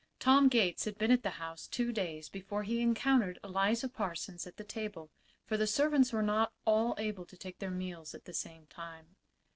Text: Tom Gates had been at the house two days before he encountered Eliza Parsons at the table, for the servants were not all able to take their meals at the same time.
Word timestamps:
Tom 0.17 0.49
Gates 0.49 0.85
had 0.85 0.97
been 0.97 1.11
at 1.11 1.21
the 1.21 1.29
house 1.37 1.67
two 1.67 1.91
days 1.91 2.27
before 2.27 2.63
he 2.63 2.81
encountered 2.81 3.37
Eliza 3.43 3.87
Parsons 3.87 4.47
at 4.47 4.57
the 4.57 4.63
table, 4.63 5.11
for 5.45 5.57
the 5.57 5.67
servants 5.67 6.11
were 6.11 6.23
not 6.23 6.53
all 6.65 6.95
able 6.97 7.23
to 7.27 7.37
take 7.37 7.59
their 7.59 7.69
meals 7.69 8.15
at 8.15 8.25
the 8.25 8.33
same 8.33 8.65
time. 8.65 9.15